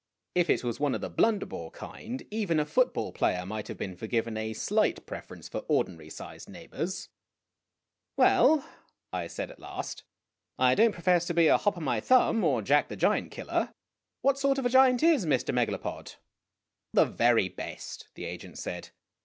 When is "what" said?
14.23-14.39